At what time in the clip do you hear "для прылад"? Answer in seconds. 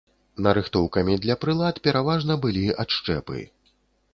1.25-1.75